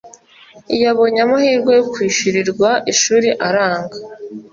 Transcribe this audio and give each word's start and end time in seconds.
yabonye 0.83 1.19
amahirwe 1.25 1.71
yo 1.77 1.83
kwishyurirwa 1.91 2.69
ishuri 2.91 3.29
aranga 3.47 3.97